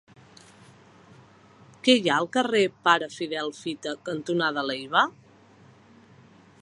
[1.87, 5.05] Què hi ha al carrer Pare Fidel Fita cantonada Leiva?